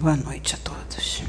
[0.00, 1.22] Boa noite a todos.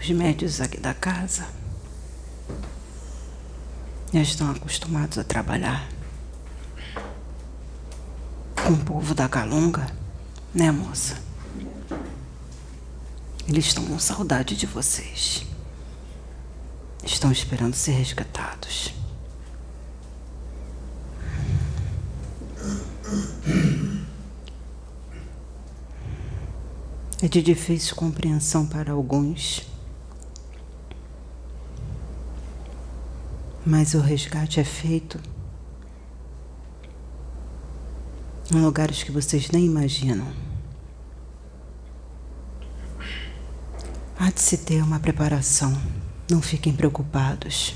[0.00, 1.46] Os médios aqui da casa
[4.10, 5.86] já estão acostumados a trabalhar
[8.54, 9.86] com o povo da Calunga,
[10.54, 11.22] né, moça?
[13.46, 15.44] Eles estão com saudade de vocês.
[17.04, 19.03] Estão esperando ser resgatados.
[27.22, 29.66] É de difícil compreensão para alguns.
[33.64, 35.18] Mas o resgate é feito
[38.52, 40.30] em lugares que vocês nem imaginam.
[44.18, 45.72] Há de se ter uma preparação.
[46.30, 47.74] Não fiquem preocupados.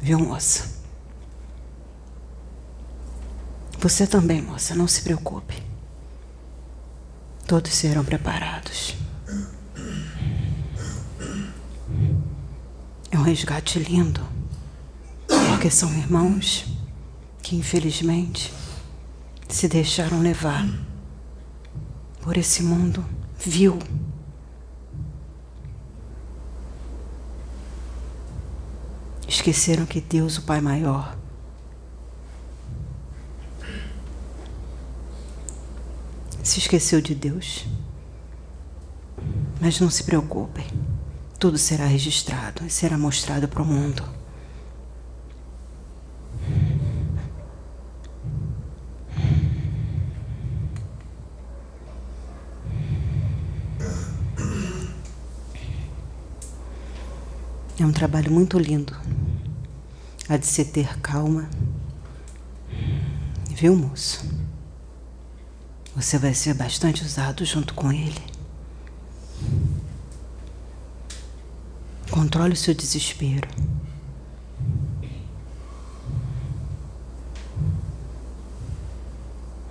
[0.00, 0.75] Viu, moça?
[3.88, 5.62] Você também, moça, não se preocupe.
[7.46, 8.96] Todos serão preparados.
[13.12, 14.26] É um resgate lindo,
[15.28, 16.66] porque são irmãos
[17.40, 18.52] que, infelizmente,
[19.48, 20.68] se deixaram levar
[22.22, 23.06] por esse mundo
[23.38, 23.78] vil.
[29.28, 31.15] Esqueceram que Deus, o Pai Maior,
[36.46, 37.66] se esqueceu de Deus.
[39.60, 40.66] Mas não se preocupem,
[41.38, 44.04] tudo será registrado e será mostrado para o mundo.
[57.78, 58.96] É um trabalho muito lindo.
[60.28, 61.48] Há de se ter calma.
[63.50, 64.35] Viu, moço?
[65.96, 68.22] Você vai ser bastante usado junto com ele.
[72.10, 73.48] Controle o seu desespero.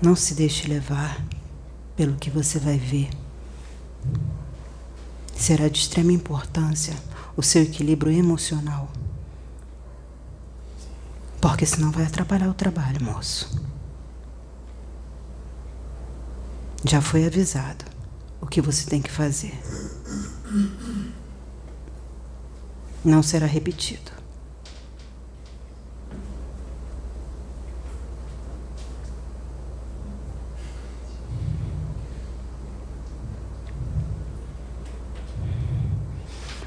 [0.02, 1.24] Não se deixe levar
[1.96, 3.10] pelo que você vai ver.
[5.38, 6.96] Será de extrema importância
[7.38, 8.92] o seu equilíbrio emocional.
[11.40, 13.65] Porque senão vai atrapalhar o trabalho, moço.
[16.88, 17.84] Já foi avisado
[18.40, 19.60] o que você tem que fazer.
[23.04, 24.12] Não será repetido.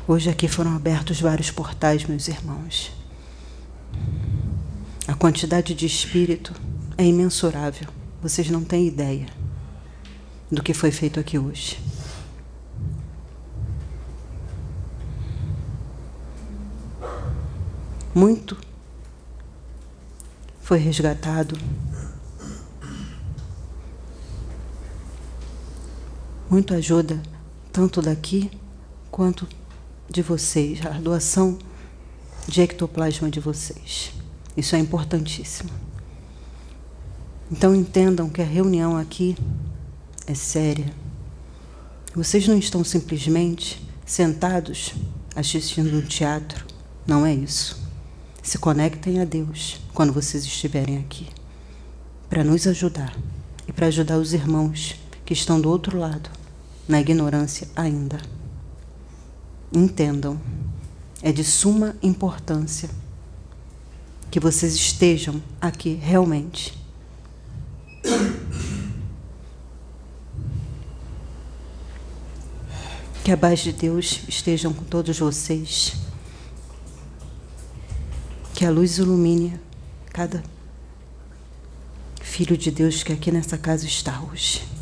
[0.06, 2.90] Hoje aqui foram abertos vários portais, meus irmãos.
[5.06, 6.52] A quantidade de espírito
[6.96, 7.88] é imensurável.
[8.20, 9.37] Vocês não têm ideia
[10.50, 11.80] do que foi feito aqui hoje.
[18.14, 18.56] Muito
[20.68, 21.58] foi resgatado.
[26.50, 27.22] Muito ajuda,
[27.72, 28.50] tanto daqui
[29.10, 29.48] quanto
[30.10, 31.58] de vocês, a doação
[32.46, 34.12] de ectoplasma de vocês.
[34.54, 35.70] Isso é importantíssimo.
[37.50, 39.36] Então entendam que a reunião aqui
[40.28, 40.92] é séria.
[42.14, 44.94] Vocês não estão simplesmente sentados
[45.34, 46.66] assistindo um teatro.
[47.06, 47.82] Não é isso.
[48.42, 51.26] Se conectem a Deus quando vocês estiverem aqui,
[52.28, 53.16] para nos ajudar
[53.66, 56.28] e para ajudar os irmãos que estão do outro lado,
[56.86, 58.20] na ignorância ainda.
[59.72, 60.38] Entendam,
[61.22, 62.90] é de suma importância
[64.30, 66.78] que vocês estejam aqui realmente
[73.28, 75.92] Que a paz de Deus estejam com todos vocês.
[78.54, 79.60] Que a luz ilumine
[80.14, 80.42] cada
[82.22, 84.77] filho de Deus que aqui nessa casa está hoje.